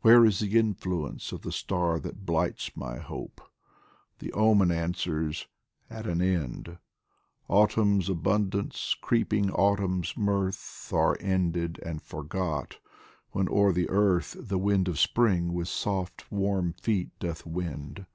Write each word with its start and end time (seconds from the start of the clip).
Where 0.00 0.24
is 0.24 0.38
the 0.38 0.58
influence 0.58 1.30
of 1.30 1.42
the 1.42 1.52
star 1.52 2.00
that 2.00 2.24
blights 2.24 2.74
My 2.74 2.96
hope? 3.00 3.42
The 4.18 4.32
omen 4.32 4.70
answers: 4.70 5.46
At 5.90 6.06
an 6.06 6.22
end! 6.22 6.78
Autumn's 7.48 8.08
abundance, 8.08 8.96
creeping 8.98 9.50
Autumn's 9.50 10.16
mirth, 10.16 10.90
Are 10.94 11.18
ended 11.20 11.78
and 11.84 12.00
forgot 12.00 12.78
when 13.32 13.46
o'er 13.46 13.72
the 13.72 13.90
earth 13.90 14.34
The 14.40 14.56
wind 14.56 14.88
of 14.88 14.98
Spring 14.98 15.52
with 15.52 15.68
soft 15.68 16.32
warm 16.32 16.72
feet 16.72 17.10
doth 17.18 17.44
wend. 17.44 18.06